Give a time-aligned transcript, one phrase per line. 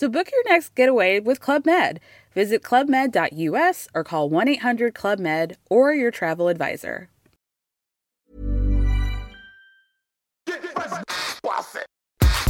[0.00, 2.00] So book your next getaway with Club Med.
[2.34, 7.10] Visit clubmed.us or call 1 800 Club Med or your travel advisor.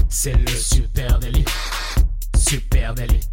[0.08, 1.44] C'est le super délit.
[2.36, 3.28] Super délit.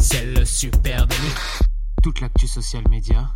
[0.00, 1.34] C'est le super délit.
[2.02, 3.32] Toute l'actu social média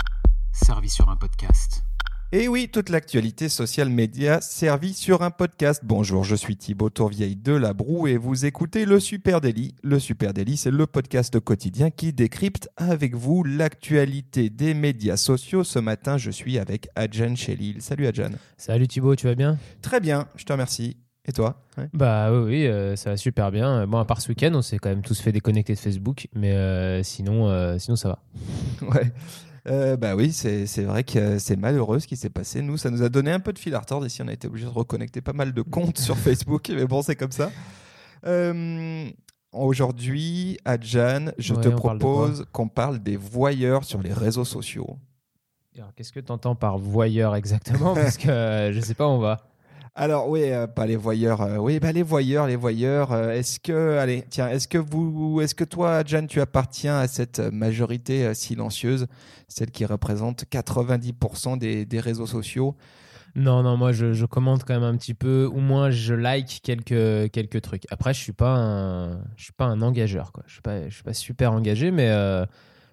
[0.53, 1.85] servie sur un podcast.
[2.31, 5.81] Et oui, toute l'actualité social média servie sur un podcast.
[5.83, 9.75] Bonjour, je suis Thibaut Tourvieille de La Broue et vous écoutez le Super Daily.
[9.83, 15.65] Le Super Daily, c'est le podcast quotidien qui décrypte avec vous l'actualité des médias sociaux.
[15.65, 17.81] Ce matin, je suis avec Adjan Chelil.
[17.81, 18.33] Salut Adjan.
[18.59, 19.57] Salut Thibaut, tu vas bien?
[19.81, 20.99] Très bien, je te remercie.
[21.25, 21.65] Et toi?
[21.79, 21.89] Ouais.
[21.95, 23.87] Bah oui, oui euh, ça va super bien.
[23.87, 26.53] Bon, à part ce week-end, on s'est quand même tous fait déconnecter de Facebook, mais
[26.53, 28.19] euh, sinon, euh, sinon ça va.
[28.87, 29.13] Ouais.
[29.69, 32.63] Euh, bah oui, c'est vrai que c'est malheureux ce qui s'est passé.
[32.63, 34.23] Nous, ça nous a donné un peu de fil à retordre ici.
[34.23, 37.17] On a été obligé de reconnecter pas mal de comptes sur Facebook, mais bon, c'est
[37.17, 37.51] comme ça.
[38.27, 39.09] Euh,
[39.53, 44.99] Aujourd'hui, Adjan, je Ouais, te propose qu'on parle des voyeurs sur les réseaux sociaux.
[45.97, 47.95] Qu'est-ce que tu entends par voyeur exactement?
[47.95, 49.48] Parce que euh, je sais pas où on va.
[50.01, 51.41] Alors oui, euh, pas les voyeurs.
[51.43, 53.11] euh, oui, bah les voyeurs, les voyeurs.
[53.11, 57.09] euh, est-ce que, allez, tiens, est-ce que vous, est-ce que toi, Adjan, tu appartiens à
[57.09, 59.09] cette majorité silencieuse,
[59.49, 62.77] celle qui représente 90% des, des réseaux sociaux?
[63.35, 66.61] Non, non, moi je, je commente quand même un petit peu, ou moins je like
[66.63, 67.83] quelques, quelques trucs.
[67.91, 70.45] Après, je suis pas un, je suis pas un engageur, quoi.
[70.47, 72.09] Je suis pas, je suis pas super engagé, mais,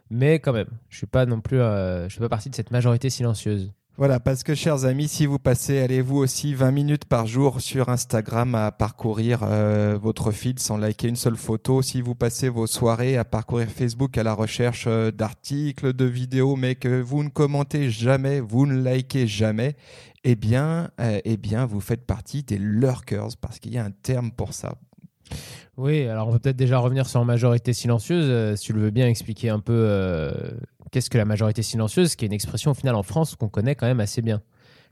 [0.10, 3.12] mais quand même, je suis pas non plus, je fais pas partie de cette majorité
[3.12, 3.72] silencieuse.
[3.98, 7.88] Voilà, parce que chers amis, si vous passez, allez-vous aussi 20 minutes par jour sur
[7.88, 12.68] Instagram à parcourir euh, votre feed sans liker une seule photo, si vous passez vos
[12.68, 17.30] soirées à parcourir Facebook à la recherche euh, d'articles, de vidéos, mais que vous ne
[17.30, 19.78] commentez jamais, vous ne likez jamais,
[20.26, 23.92] eh bien, euh, eh bien, vous faites partie des lurkers, parce qu'il y a un
[23.92, 24.76] terme pour ça.
[25.78, 29.08] Oui, alors on peut peut-être déjà revenir sur majorité silencieuse, si tu le veux bien
[29.08, 29.74] expliquer un peu
[30.92, 33.76] qu'est-ce que la majorité silencieuse, qui est une expression au final en France qu'on connaît
[33.76, 34.42] quand même assez bien.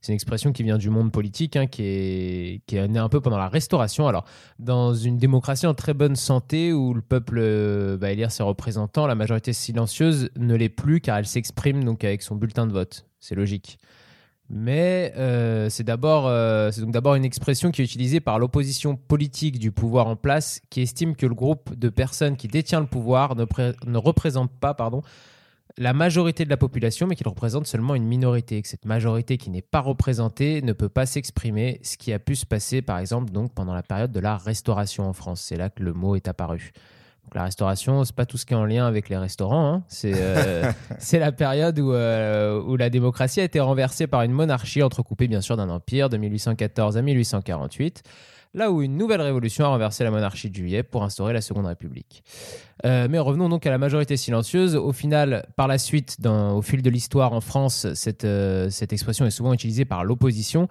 [0.03, 3.07] C'est une expression qui vient du monde politique, hein, qui, est, qui est née un
[3.07, 4.05] peu pendant la Restauration.
[4.05, 4.25] Alors,
[4.59, 9.07] dans une démocratie en très bonne santé où le peuple euh, va élire ses représentants,
[9.07, 13.05] la majorité silencieuse ne l'est plus car elle s'exprime donc avec son bulletin de vote.
[13.21, 13.77] C'est logique.
[14.49, 19.57] Mais euh, c'est d'abord, euh, donc d'abord une expression qui est utilisée par l'opposition politique
[19.57, 23.37] du pouvoir en place, qui estime que le groupe de personnes qui détient le pouvoir
[23.37, 23.45] ne,
[23.85, 25.01] ne représente pas, pardon,
[25.77, 28.61] la majorité de la population, mais qu'il représente seulement une minorité.
[28.61, 32.35] Que cette majorité qui n'est pas représentée ne peut pas s'exprimer, ce qui a pu
[32.35, 35.41] se passer, par exemple, donc pendant la période de la Restauration en France.
[35.41, 36.71] C'est là que le mot est apparu.
[37.23, 39.73] Donc la restauration, c'est pas tout ce qui est en lien avec les restaurants.
[39.73, 39.83] hein.
[39.87, 44.33] C'est euh, c'est la période où, euh, où la démocratie a été renversée par une
[44.33, 48.03] monarchie entrecoupée bien sûr d'un empire de 1814 à 1848,
[48.53, 51.65] là où une nouvelle révolution a renversé la monarchie de juillet pour instaurer la Seconde
[51.65, 52.23] République.
[52.85, 54.75] Euh, mais revenons donc à la majorité silencieuse.
[54.75, 59.25] Au final, par la suite, au fil de l'histoire en France, cette, euh, cette expression
[59.25, 60.67] est souvent utilisée par l'opposition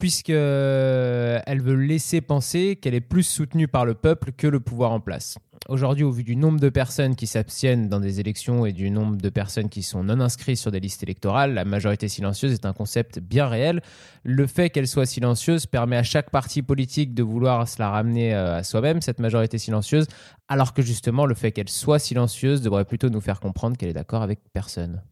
[0.00, 4.58] puisque euh, elle veut laisser penser qu'elle est plus soutenue par le peuple que le
[4.58, 5.38] pouvoir en place.
[5.68, 9.18] Aujourd'hui, au vu du nombre de personnes qui s'abstiennent dans des élections et du nombre
[9.18, 12.72] de personnes qui sont non inscrites sur des listes électorales, la majorité silencieuse est un
[12.72, 13.82] concept bien réel.
[14.24, 18.34] Le fait qu'elle soit silencieuse permet à chaque parti politique de vouloir se la ramener
[18.34, 20.06] euh, à soi-même, cette majorité silencieuse,
[20.48, 23.94] alors que justement le fait qu'elle soit silencieuse devrait plutôt nous faire comprendre qu'elle est
[23.94, 25.02] d'accord avec personne.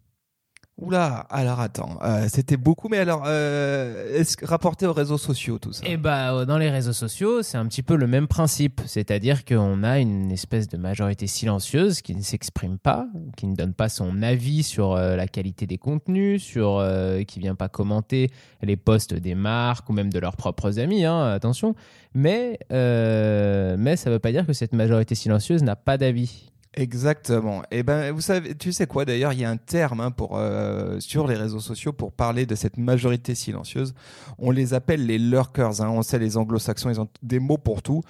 [0.81, 5.72] Oula, alors attends, euh, c'était beaucoup, mais alors, euh, est-ce rapporté aux réseaux sociaux tout
[5.72, 5.84] ça?
[5.84, 8.81] Et bah, euh, dans les réseaux sociaux, c'est un petit peu le même principe.
[8.87, 13.75] C'est-à-dire qu'on a une espèce de majorité silencieuse qui ne s'exprime pas, qui ne donne
[13.75, 16.85] pas son avis sur la qualité des contenus, sur,
[17.26, 18.31] qui vient pas commenter
[18.62, 21.75] les posts des marques ou même de leurs propres amis, hein, attention.
[22.14, 26.53] Mais, mais ça ne veut pas dire que cette majorité silencieuse n'a pas d'avis.
[26.79, 27.63] Exactement.
[27.73, 30.37] Et ben, vous savez, tu sais quoi D'ailleurs, il y a un terme hein, pour
[30.37, 33.95] euh, sur les réseaux sociaux pour parler de cette majorité silencieuse.
[34.39, 35.81] On les appelle les lurkers.
[35.81, 35.89] hein.
[35.91, 38.03] On sait les Anglo-Saxons, ils ont des mots pour tout.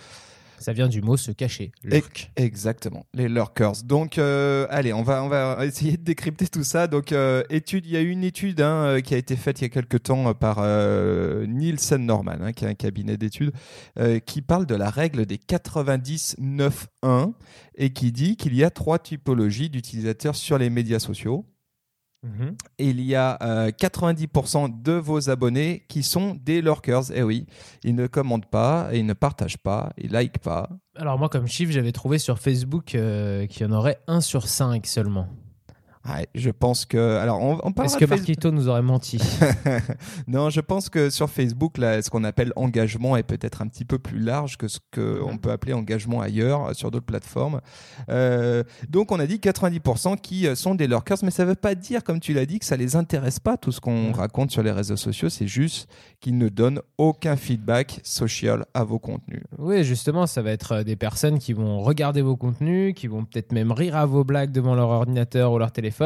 [0.59, 1.73] Ça vient du mot se cacher.
[1.83, 2.31] Lurk.
[2.37, 3.83] Exactement, les lurkers.
[3.85, 6.87] Donc, euh, allez, on va, on va essayer de décrypter tout ça.
[6.87, 9.65] Donc, euh, étude, il y a une étude hein, euh, qui a été faite il
[9.65, 13.53] y a quelques temps par euh, Nielsen Norman, hein, qui est un cabinet d'études,
[14.27, 17.33] qui parle de la règle des 90-9-1
[17.77, 21.45] et qui dit qu'il y a trois typologies d'utilisateurs sur les médias sociaux.
[22.23, 22.57] Mhm.
[22.79, 27.13] Il y a euh, 90% de vos abonnés qui sont des lurkers.
[27.15, 27.47] Eh oui,
[27.85, 30.69] ils ne commentent pas, ils ne partagent pas, ils likent pas.
[30.97, 34.49] Alors moi, comme chiffre, j'avais trouvé sur Facebook euh, qu'il y en aurait 1 sur
[34.49, 35.29] 5 seulement.
[36.09, 37.17] Ouais, je pense que.
[37.19, 39.19] Alors, on, on Est-ce que Marquito nous aurait menti?
[40.27, 43.85] Non, je pense que sur Facebook, là, ce qu'on appelle engagement est peut-être un petit
[43.85, 45.39] peu plus large que ce qu'on Mhm.
[45.41, 47.61] peut appeler engagement ailleurs, euh, sur d'autres plateformes.
[48.09, 51.55] Euh, donc, on a dit 90% qui euh, sont des lurkers, mais ça ne veut
[51.55, 54.15] pas dire, comme tu l'as dit, que ça les intéresse pas, tout ce qu'on Mhm.
[54.15, 55.29] raconte sur les réseaux sociaux.
[55.29, 55.89] C'est juste
[56.21, 59.43] qu'ils ne donnent aucun feedback social à vos contenus.
[59.59, 63.53] Oui, justement, ça va être des personnes qui vont regarder vos contenus, qui vont peut-être
[63.53, 65.98] même rire à vos blagues devant leur ordinateur ou leur téléphone,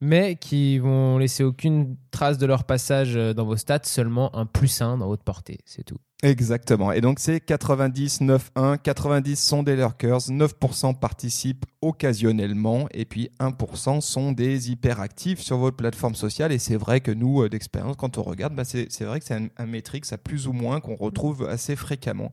[0.00, 4.46] mais qui vont laisser aucune trace de leur passage euh, dans vos stats, seulement un
[4.46, 5.98] plus 1 dans votre portée, c'est tout.
[6.24, 6.92] Exactement.
[6.92, 8.76] Et donc c'est 90, 9, 1.
[8.76, 15.76] 90 sont des lurkers, 9% participent occasionnellement et puis 1% sont des hyperactifs sur votre
[15.76, 16.52] plateforme sociale.
[16.52, 19.50] Et c'est vrai que nous, euh, d'expérience, quand on regarde, bah, c'est vrai que c'est
[19.56, 22.32] un, métrique, ça plus ou moins, qu'on retrouve assez fréquemment.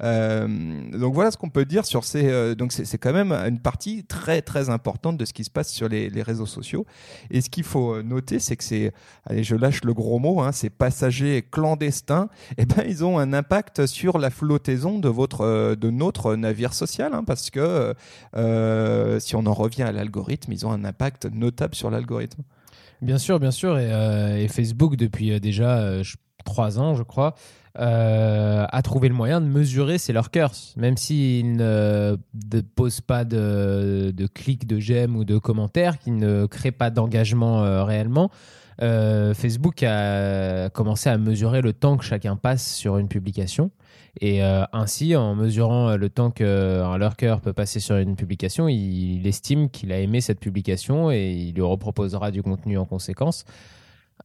[0.00, 0.46] Euh,
[0.92, 2.26] donc voilà ce qu'on peut dire sur ces...
[2.26, 5.72] euh, donc c'est quand même une partie très très importante de ce qui se passe
[5.72, 6.86] sur les, réseaux sociaux.
[7.32, 8.92] Et ce qu'il faut noter, c'est que c'est...
[9.24, 12.28] Allez, je lâche le gros mot, hein, ces passagers clandestins
[12.58, 16.74] eh ben, ils ont un impact sur la flottaison de, votre, euh, de notre navire
[16.74, 17.94] social, hein, parce que
[18.36, 22.42] euh, si on en revient à l'algorithme, ils ont un impact notable sur l'algorithme.
[23.02, 23.78] Bien sûr, bien sûr.
[23.78, 25.92] Et, euh, Facebook, depuis déjà
[26.44, 27.34] trois ans, je crois,
[27.76, 30.52] a trouvé le moyen de mesurer ces lurkers.
[30.76, 32.16] Même s'ils ne
[32.74, 37.84] posent pas de, de clics, de j'aime ou de commentaires, qu'ils ne créent pas d'engagement
[37.84, 38.30] réellement,
[38.82, 43.70] euh, Facebook a commencé à mesurer le temps que chacun passe sur une publication.
[44.20, 48.68] Et euh, ainsi, en mesurant euh, le temps qu'un lurker peut passer sur une publication,
[48.68, 53.44] il, estime qu'il a aimé cette publication et il lui reproposera du contenu en conséquence.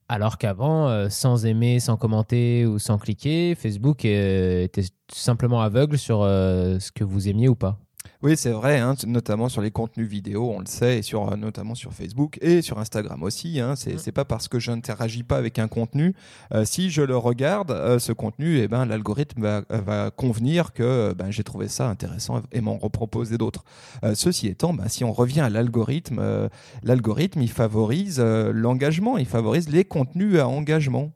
[0.07, 5.97] Alors qu'avant, euh, sans aimer, sans commenter ou sans cliquer, Facebook euh, était simplement aveugle
[5.97, 7.79] sur euh, ce que vous aimiez ou pas.
[8.21, 11.37] Oui, c'est vrai, hein, notamment sur les contenus vidéo, on le sait, et sur, euh,
[11.37, 13.61] notamment sur Facebook et sur Instagram aussi.
[13.61, 14.11] Hein, c'est Mm.
[14.11, 16.13] pas parce que je n'interagis pas avec un contenu,
[16.53, 21.13] euh, si je le regarde, euh, ce contenu, eh ben, l'algorithme va, va convenir que
[21.13, 23.63] ben, j'ai trouvé ça intéressant et m'en reproposer d'autres.
[24.03, 26.49] Euh, ceci étant, ben, si on revient à l'algorithme,
[26.83, 31.13] l'algorithme, il favorise l'engagement, il favorise les contenus à engagement.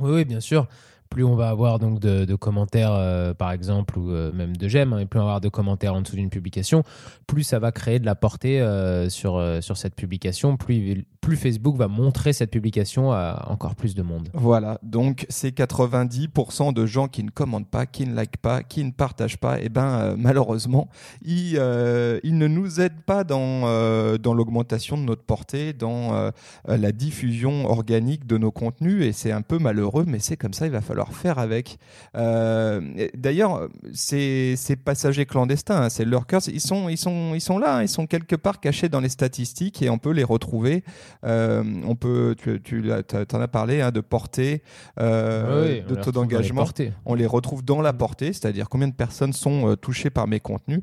[0.00, 0.68] Oui, oui, bien sûr.
[1.10, 4.92] Plus on va avoir donc de, commentaires, euh, par exemple, ou euh, même de j'aime,
[4.92, 6.82] hein, et plus on va avoir de commentaires en dessous d'une publication,
[7.26, 11.76] plus ça va créer de la portée euh, sur, sur cette publication, plus, plus Facebook
[11.76, 14.30] va montrer cette publication à encore plus de monde.
[14.32, 18.82] Voilà, donc ces 90% de gens qui ne commentent pas, qui ne likent pas, qui
[18.82, 20.88] ne partagent pas, et ben euh, malheureusement,
[21.22, 26.32] ils, euh, ils ne nous aident pas dans, euh, dans l'augmentation de notre portée, dans
[26.66, 30.64] la diffusion organique de nos contenus, et c'est un peu malheureux, mais c'est comme ça,
[30.64, 31.78] il va falloir faire avec.
[32.14, 37.76] D'ailleurs, ces, ces passagers clandestins, hein, ces lurkers, ils sont, ils, sont, ils sont là,
[37.76, 40.84] hein, ils sont quelque part cachés dans les statistiques, et on peut les retrouver.
[41.24, 42.90] Euh, on peut, tu,
[43.28, 44.62] t'en as parlé, hein, de portée,
[45.00, 46.66] euh, Oui, de taux d'engagement.
[47.04, 50.40] On les retrouve dans la portée, c'est-à-dire combien de personnes sont euh, touchées par mes
[50.40, 50.80] contenus.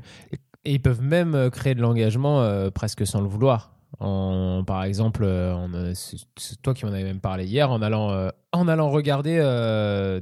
[0.66, 3.75] Et ils peuvent même créer de l'engagement euh, presque sans le vouloir.
[4.00, 8.12] En, par exemple, euh, en, c'est toi qui m'en avais même parlé hier, en allant,
[8.12, 10.20] euh, en allant regarder euh,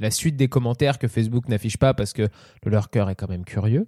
[0.00, 2.22] la suite des commentaires que Facebook n'affiche pas parce que
[2.64, 3.86] le lurker est quand même curieux.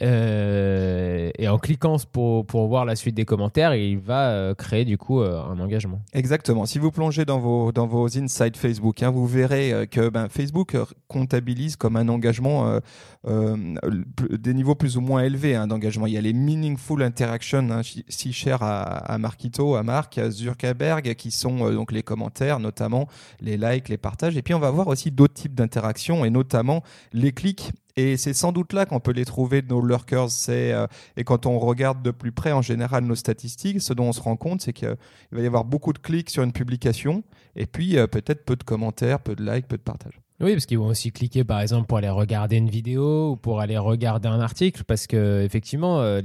[0.00, 5.20] Et en cliquant pour, pour voir la suite des commentaires, il va créer du coup
[5.20, 6.00] un engagement.
[6.12, 6.66] Exactement.
[6.66, 10.76] Si vous plongez dans vos, dans vos insights Facebook, hein, vous verrez que ben, Facebook
[11.08, 12.80] comptabilise comme un engagement
[13.26, 16.06] des niveaux plus ou moins élevés hein, d'engagement.
[16.06, 21.14] Il y a les meaningful interactions, hein, si chers à, Marquito, à Marc, à Zuckerberg,
[21.14, 23.08] qui sont euh, donc les commentaires, notamment
[23.40, 24.36] les likes, les partages.
[24.36, 27.72] Et puis on va voir aussi d'autres types d'interactions, et notamment les clics.
[27.96, 30.28] Et c'est sans doute là qu'on peut les trouver, nos lurkers.
[30.48, 30.86] Euh,
[31.16, 34.20] et quand on regarde de plus près, en général, nos statistiques, ce dont on se
[34.20, 34.96] rend compte, c'est qu'il
[35.32, 37.24] va y avoir beaucoup de clics sur une publication,
[37.56, 40.20] et puis euh, peut-être peu de commentaires, peu de likes, peu de partages.
[40.40, 43.60] Oui, parce qu'ils vont aussi cliquer, par exemple, pour aller regarder une vidéo ou pour
[43.60, 46.20] aller regarder un article, parce que effectivement, euh,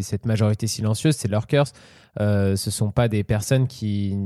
[0.00, 1.66] cette majorité silencieuse, c'est lurkers.
[2.18, 4.16] Euh, ce sont pas des personnes qui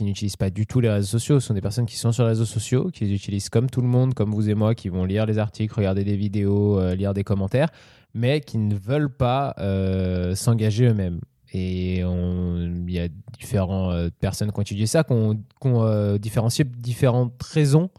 [0.00, 1.38] n'utilisent pas du tout les réseaux sociaux.
[1.38, 3.82] Ce sont des personnes qui sont sur les réseaux sociaux, qui les utilisent comme tout
[3.82, 6.94] le monde, comme vous et moi, qui vont lire les articles, regarder des vidéos, euh,
[6.94, 7.68] lire des commentaires,
[8.14, 11.20] mais qui ne veulent pas euh, s'engager eux-mêmes.
[11.52, 17.90] Et il y a différentes personnes qui ont étudié ça, qui ont, différencié différentes raisons.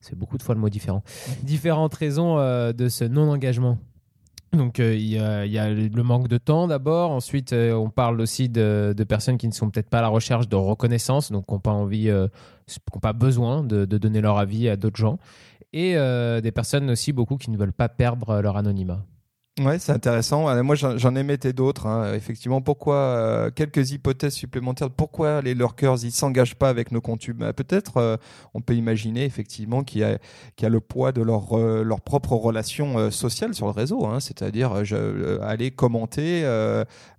[0.00, 1.02] C'est beaucoup de fois le mot différent.
[1.42, 3.78] Différentes raisons euh, de ce non-engagement.
[4.52, 7.12] Donc euh, il y, a, il y a le manque de temps d'abord.
[7.12, 10.08] Ensuite, euh, on parle aussi de, de personnes qui ne sont peut-être pas à la
[10.08, 12.26] recherche de reconnaissance, donc qui n'ont pas envie, euh,
[12.66, 15.18] qui n'ont pas besoin de, de donner leur avis à d'autres gens.
[15.72, 19.04] Et des personnes aussi beaucoup qui ne veulent pas perdre leur anonymat.
[19.58, 20.48] Ouais, c'est intéressant.
[20.48, 21.86] Euh, Moi, j'en j'en émettais d'autres.
[21.86, 22.14] hein.
[22.14, 27.02] Effectivement, pourquoi euh, quelques hypothèses supplémentaires Pourquoi les lurkers ils s'engagent pas avec nos
[27.34, 28.16] Bah, Peut-être, euh,
[28.54, 32.96] on peut imaginer effectivement qu'il y a, le poids de leur euh, leur propre relation
[32.96, 34.06] euh, sociale sur le réseau.
[34.06, 34.20] hein.
[34.20, 34.72] C'est-à-dire,
[35.42, 36.44] aller commenter,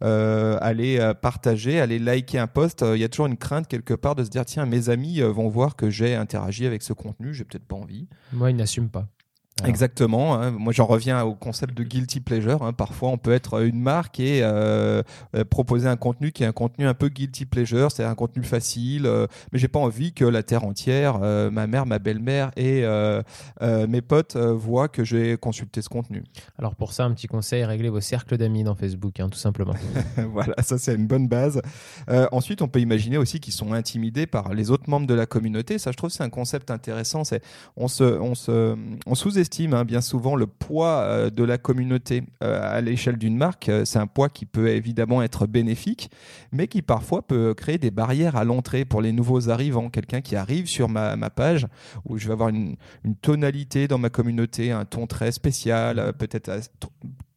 [0.02, 2.84] aller partager, aller liker un post.
[2.94, 5.50] Il y a toujours une crainte quelque part de se dire tiens, mes amis vont
[5.50, 7.34] voir que j'ai interagi avec ce contenu.
[7.36, 8.08] J'ai peut-être pas envie.
[8.32, 9.06] Moi, ils n'assument pas.
[9.60, 9.70] Alors.
[9.70, 10.36] Exactement.
[10.36, 10.52] hein.
[10.52, 12.64] Moi, j'en reviens au concept de guilty pleasure.
[12.64, 12.74] hein.
[12.74, 15.04] Parfois, on peut être une marque et euh,
[15.36, 18.44] euh, proposer un contenu qui est un contenu un peu guilty pleasure, c'est un contenu
[18.44, 22.52] facile, euh, mais j'ai pas envie que la terre entière, euh, ma mère, ma belle-mère
[22.56, 22.84] et
[23.62, 26.24] mes potes voient que j'ai consulté ce contenu.
[26.58, 29.74] Alors pour ça, un petit conseil, réglez vos cercles d'amis dans Facebook, hein, tout simplement.
[30.32, 31.62] voilà, ça c'est une bonne base.
[32.32, 35.78] Ensuite, on peut imaginer aussi qu'ils sont intimidés par les autres membres de la communauté.
[35.78, 37.24] Ça, je trouve, c'est un concept intéressant.
[37.24, 37.44] C'est
[37.76, 42.24] on se, on se, on sous-estime hein, bien souvent le poids euh, de la communauté
[42.44, 43.70] euh, à l'échelle d'une marque.
[43.70, 46.12] Euh, C'est un poids qui peut évidemment être bénéfique,
[46.52, 49.90] mais qui parfois peut créer des barrières à l'entrée pour les nouveaux arrivants.
[49.90, 51.66] Quelqu'un qui arrive sur ma, page
[52.06, 56.52] où je vais avoir une, une tonalité dans ma communauté, un ton très spécial, peut-être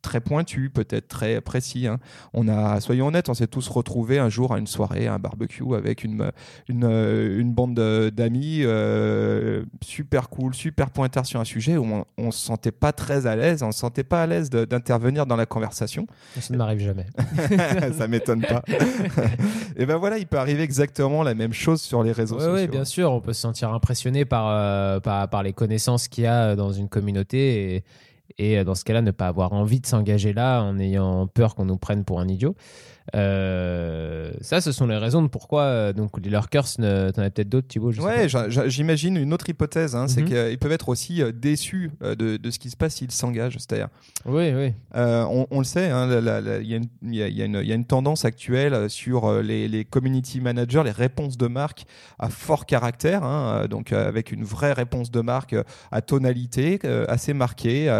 [0.04, 1.88] très pointu, peut-être très précis.
[1.88, 1.98] hein.
[2.32, 5.18] On a, soyons honnêtes, on s'est tous retrouvés un jour à une soirée, à un
[5.18, 6.30] barbecue avec une,
[6.68, 11.84] une, euh, une bande de- d'amis euh, super cool, super pointard sur un sujet où
[11.84, 15.26] on, on se sentait pas très à l'aise, on se sentait pas à l'aise d'intervenir
[15.26, 16.06] dans la conversation.
[16.38, 17.06] Ça ne m'arrive jamais.
[17.98, 18.62] Ça m'étonne pas.
[19.76, 22.70] Et ben voilà, il peut arriver exactement la même chose sur les réseaux Oui, sociaux.
[22.70, 26.26] bien sûr, on peut se sentir impressionné par, euh, par, par les connaissances qu'il y
[26.26, 27.84] a dans une communauté et,
[28.38, 31.54] et euh, dans ce cas-là, ne pas avoir envie de s'engager là en ayant peur
[31.54, 32.54] qu'on nous prenne pour un idiot.
[33.14, 37.30] Euh, ça, ce sont les raisons de pourquoi euh, donc, les lurkers, ne- t'en as
[37.30, 38.28] peut-être d'autres, Thibaut je Ouais,
[38.68, 40.28] j'imagine une autre hypothèse, hein, c'est Mhm.
[40.28, 43.56] qu'ils peuvent être aussi euh, déçus de, de ce qui se passe s'ils s'engagent.
[43.58, 43.88] C'est-à-dire.
[44.24, 44.72] Oui, oui.
[44.96, 46.08] Euh, on, on le sait, hein,
[46.60, 50.82] il y, a une- y y y a tendance actuelle sur les, les community managers,
[50.84, 51.84] les réponses de marque
[52.18, 55.54] à fort caractère, hein, donc avec une vraie réponse de marque
[55.92, 57.92] à tonalité assez marquée,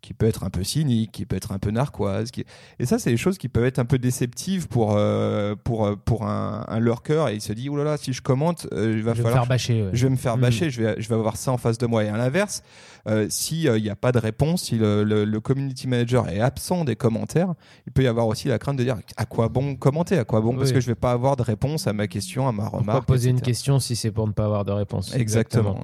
[0.00, 2.30] qui peut être un peu cynique, qui peut être un peu narquoise.
[2.30, 2.44] qui-
[2.78, 5.96] Et ça, c'est des choses qui peuvent être un peu déceptives pour, euh, pour, euh,
[5.96, 7.26] pour un, un lurker.
[7.30, 9.22] Et il se dit, oh là là, si je commente, euh, il va Je vais
[9.22, 9.82] me falloir faire bâcher.
[9.84, 9.90] ouais.
[9.92, 10.40] je vais me faire Mm.
[10.40, 12.04] bâcher, je, vais, je vais avoir ça en face de moi.
[12.04, 12.62] Et à l'inverse,
[13.08, 16.84] euh, s'il n'y a pas de réponse, si le, le- le community manager est absent
[16.84, 17.54] des commentaires,
[17.86, 20.40] il peut y avoir aussi la crainte de dire à quoi bon commenter, à quoi
[20.40, 22.80] bon, parce que je vais pas avoir de réponse à ma question, à ma Pourquoi
[22.80, 23.06] remarque.
[23.06, 25.14] poser une question si c'est pour ne pas avoir de réponse?
[25.14, 25.80] Exactement.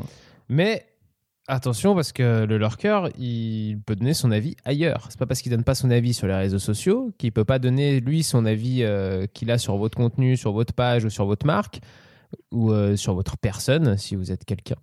[0.48, 0.86] Mais
[1.48, 5.06] attention parce que le lurker, il peut donner son avis ailleurs.
[5.10, 7.58] C'est pas parce qu'il donne pas son avis sur les réseaux sociaux qu'il peut pas
[7.58, 11.26] donner lui son avis euh, qu'il a sur votre contenu, sur votre page ou sur
[11.26, 11.80] votre marque
[12.50, 14.76] ou euh, sur votre personne si vous êtes quelqu'un.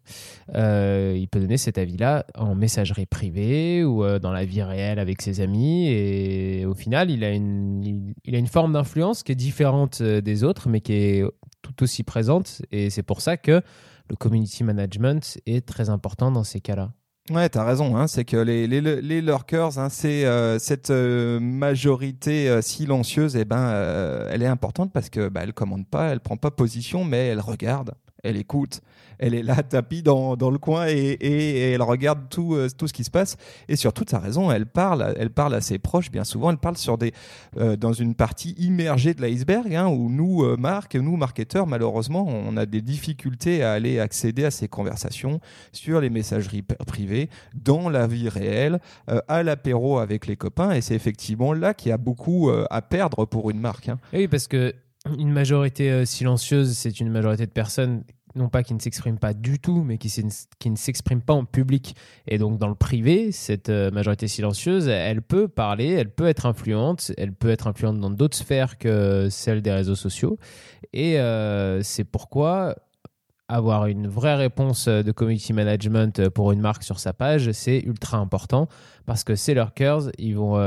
[0.55, 5.22] Euh, il peut donner cet avis-là en messagerie privée ou dans la vie réelle avec
[5.22, 9.36] ses amis et au final, il a une, il, a une forme d'influence qui est
[9.36, 11.25] différente des autres mais qui est
[11.62, 13.62] tout aussi présente et c'est pour ça que
[14.10, 16.91] le community management est très important dans ces cas-là.
[17.29, 17.95] Ouais, t'as raison.
[17.95, 23.38] Hein, c'est que les, les, les lurkers, hein, c'est euh, cette euh, majorité euh, silencieuse,
[23.38, 27.05] et ben, elle est importante parce que bah, elle commande pas, elle prend pas position,
[27.05, 28.81] mais elle regarde, elle écoute,
[29.19, 32.87] elle est là tapis dans, dans le coin et, et, elle regarde tout, euh, tout
[32.87, 33.37] ce qui se passe.
[33.67, 36.49] Et surtout, t'as raison, elle parle, elle parle à ses proches bien souvent.
[36.49, 37.13] Elle parle sur des,
[37.57, 42.25] euh, dans une partie immergée de l'iceberg, hein, où nous, euh, marques, nous marketeurs, malheureusement,
[42.27, 45.39] on a des difficultés à aller accéder à ces conversations
[45.73, 48.79] sur les messageries privées, dans la vie réelle,
[49.27, 50.71] à l'apéro avec les copains.
[50.71, 53.89] Et c'est effectivement là qu'il y a beaucoup à perdre pour une marque.
[53.89, 53.99] hein.
[54.13, 54.73] Oui, parce que
[55.17, 58.03] une majorité euh, silencieuse, c'est une majorité de personnes
[58.36, 60.10] non pas qui ne s'expriment pas du tout, mais qui,
[60.69, 61.95] ne s'expriment pas en public.
[62.27, 66.45] Et donc dans le privé, cette euh, majorité silencieuse, elle peut parler, elle peut être
[66.45, 70.39] influente, elle peut être influente dans d'autres sphères que celle des réseaux sociaux.
[70.93, 72.75] Et euh, c'est pourquoi
[73.47, 78.17] avoir une vraie réponse de community management pour une marque sur sa page, c'est ultra
[78.17, 78.67] important
[79.05, 80.57] parce que ces lurkers, ils vont,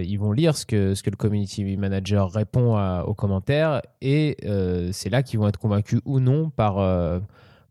[0.00, 4.36] ils vont lire ce que, le community manager répond aux commentaires et
[4.92, 6.76] c'est là qu'ils vont être convaincus ou non par,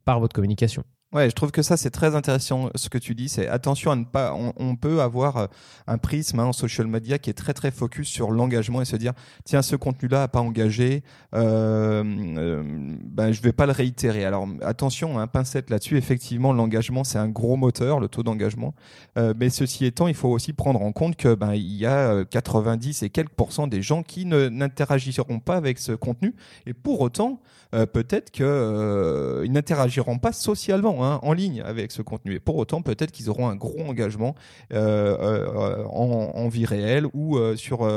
[0.05, 0.84] par votre communication.
[1.13, 3.27] Ouais, je trouve que ça c'est très intéressant ce que tu dis.
[3.27, 4.34] C'est attention à ne pas.
[4.34, 5.48] On, peut avoir euh,
[5.86, 8.96] un prisme hein, en social media qui est très très focus sur l'engagement et se
[8.96, 9.12] dire
[9.44, 11.03] tiens ce contenu-là a pas engagé,
[11.36, 12.01] euh,
[12.38, 12.63] euh,
[13.03, 14.24] ben je vais pas le réitérer.
[14.24, 15.98] Alors attention, un hein, pincette là-dessus.
[15.98, 18.74] Effectivement, l'engagement c'est un gros moteur, le taux d'engagement.
[19.18, 22.24] Euh, mais ceci étant, il faut aussi prendre en compte que ben il y a
[22.24, 26.34] 90 et quelques pourcents des gens qui ne n'interagiront pas avec ce contenu
[26.65, 27.41] et pour autant
[27.72, 32.36] peut-être que ils n'interagiront pas socialement Hein, en ligne avec ce contenu.
[32.36, 34.36] Et pour autant, peut-être qu'ils auront un gros engagement
[34.74, 37.89] euh, euh, en, vie réelle ou euh, sur,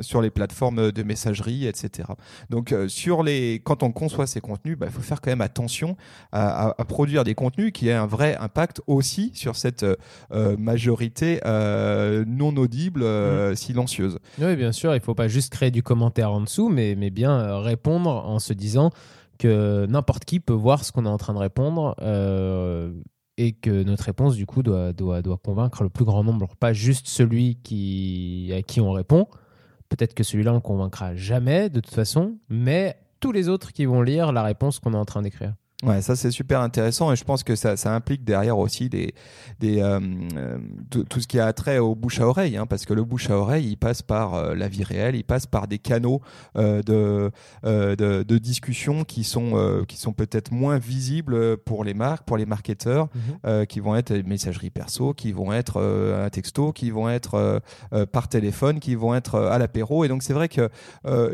[0.00, 2.08] sur les plateformes de messagerie, etc.
[2.50, 5.96] Donc, sur les, quand on conçoit ces contenus, bah, il faut faire quand même attention
[6.32, 9.86] à, produire des contenus qui aient un vrai impact aussi sur cette
[10.30, 11.40] majorité
[12.26, 13.54] non audible, mmh.
[13.54, 14.18] silencieuse.
[14.40, 17.10] Oui, bien sûr, il ne faut pas juste créer du commentaire en dessous, mais, mais
[17.10, 18.90] bien répondre en se disant
[19.48, 22.92] n'importe qui peut voir ce qu'on est en train de répondre euh,
[23.36, 24.92] et que notre réponse, du coup, doit,
[25.42, 29.26] convaincre le plus grand nombre, pas juste celui qui, à qui on répond.
[29.88, 33.84] Peut-être que celui-là, on ne convaincra jamais, de toute façon, mais tous les autres qui
[33.84, 35.54] vont lire la réponse qu'on est en train d'écrire.
[35.82, 39.14] Ouais, ça c'est super intéressant et je pense que ça, ça implique derrière aussi des,
[39.58, 39.98] des euh,
[40.90, 43.36] tout, ce qui a trait au bouche à oreille, hein, parce que le bouche à
[43.36, 46.20] oreille, il passe par euh, la vie réelle, il passe par des canaux
[46.56, 47.32] euh, de,
[47.64, 52.46] de, de, discussion qui sont qui sont peut-être moins visibles pour les marques, pour les
[52.46, 53.08] marketeurs,
[53.44, 53.66] mhm.
[53.66, 57.60] qui vont être messagerie perso, qui vont être un texto, qui vont être
[58.12, 60.04] par téléphone, qui vont être à l'apéro.
[60.04, 60.70] Et donc c'est vrai que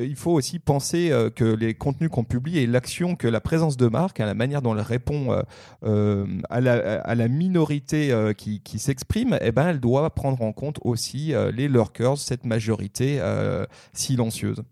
[0.00, 3.88] il faut aussi penser que les contenus qu'on publie et l'action que la présence de
[3.88, 5.42] marque, la manière dont elle répond euh,
[5.84, 6.60] euh, à,
[7.14, 12.16] la, minorité euh, qui, s'exprime, eh ben, elle doit prendre en compte aussi les lurkers,
[12.16, 13.20] cette majorité
[13.92, 14.62] silencieuse.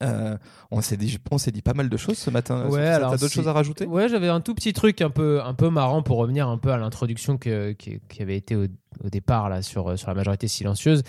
[0.00, 2.68] on s'est dit, on s'est dit pas mal de choses ce matin.
[2.68, 3.84] Ouais, alors t'as d'autres choses à rajouter?
[3.86, 6.70] Ouais, j'avais un tout petit truc un peu, un peu marrant pour revenir un peu
[6.70, 8.66] à l'introduction qui, qui, avait été au,
[9.04, 11.02] au départ là sur, sur la majorité silencieuse.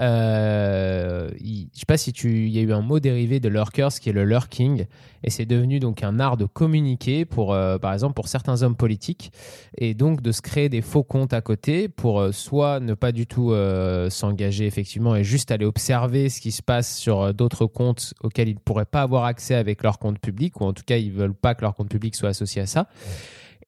[0.00, 3.94] Euh, il, je sais pas si tu, y a eu un mot dérivé de lurkers
[4.00, 4.86] qui est le lurking
[5.24, 8.76] et c'est devenu donc un art de communiquer pour, euh, par exemple, pour certains hommes
[8.76, 9.32] politiques
[9.78, 13.10] et donc de se créer des faux comptes à côté pour euh, soit ne pas
[13.10, 17.66] du tout euh, s'engager effectivement et juste aller observer ce qui se passe sur d'autres
[17.66, 20.84] comptes auxquels ils ne pourraient pas avoir accès avec leur compte public ou en tout
[20.84, 22.86] cas ils veulent pas que leur compte public soit associé à ça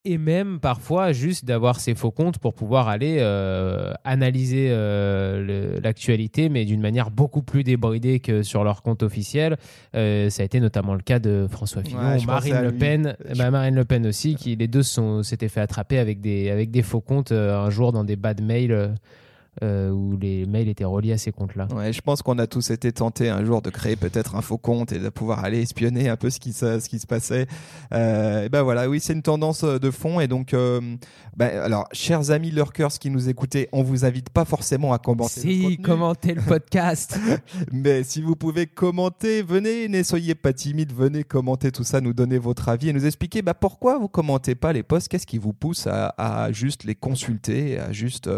[0.06, 6.48] et même parfois juste d'avoir ces faux comptes pour pouvoir aller euh, analyser euh, l'actualité,
[6.48, 9.56] mais d'une manière beaucoup plus débridée que sur leur compte officiel.
[9.96, 13.74] Euh, ça a été notamment le cas de François Fillon, Marine Le Pen, bah, Marine
[13.74, 17.32] Le Pen aussi, qui les deux s'étaient fait attraper avec des, avec des faux comptes
[17.32, 18.94] un jour dans des bad mails
[19.62, 21.68] euh, où les mails étaient reliés à ces comptes-là.
[21.74, 24.58] Ouais, je pense qu'on a tous été tentés un jour de créer peut-être un faux
[24.58, 27.46] compte et de pouvoir aller espionner un peu ce qui se, ce qui se passait.
[27.92, 30.20] Euh, et ben voilà, oui, c'est une tendance euh, de fond.
[30.20, 30.80] Et donc, euh,
[31.36, 35.40] ben, alors, chers amis lurkers qui nous écoutez, on vous invite pas forcément à commenter.
[35.40, 37.18] Si, commentez le podcast.
[37.72, 42.12] Mais si vous pouvez commenter, venez, ne soyez pas timide, venez commenter tout ça, nous
[42.12, 45.38] donner votre avis et nous expliquer bah, pourquoi vous commentez pas les posts, qu'est-ce qui
[45.38, 48.30] vous pousse à, à, juste les consulter, à juste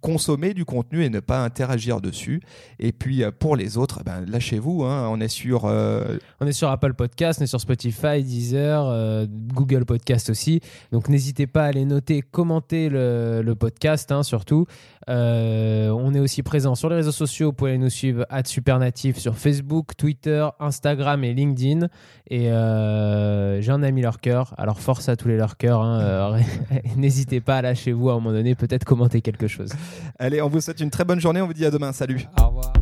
[0.00, 2.40] consommer du contenu et ne pas interagir dessus.
[2.78, 4.84] Et puis euh, pour les autres, eh ben, lâchez-vous.
[4.84, 5.08] Hein.
[5.10, 5.64] on est sur.
[5.64, 10.60] Euh, on est sur Apple Podcast, on est sur Spotify, Deezer, euh, Google Podcast aussi.
[10.90, 14.66] Donc n'hésitez pas à aller noter, commenter le, podcast hein, surtout.
[15.06, 17.48] on est aussi présent sur les réseaux sociaux.
[17.48, 21.86] Vous pouvez nous suivre à Supernatif sur Facebook, Twitter, Instagram et LinkedIn.
[22.28, 24.54] Et j'ai un ami leur cœur.
[24.58, 25.56] Alors force à tous les leur.
[25.64, 26.40] Hein,
[26.96, 29.72] n'hésitez pas à lâcher vous à un moment donné, peut-être quelque chose.
[30.18, 31.40] Allez, on vous souhaite une très bonne journée.
[31.40, 31.92] On vous dit à demain.
[31.92, 32.20] Salut.
[32.40, 32.72] Au revoir.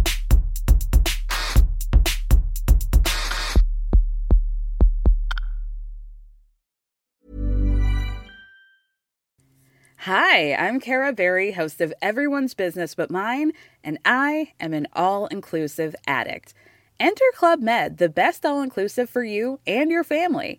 [10.05, 13.53] Hi, I'm Kara Berry, host of Everyone's Business But Mine,
[13.85, 16.55] and I am an all inclusive addict.
[16.99, 20.59] Enter Club Med, the best all inclusive for you and your family.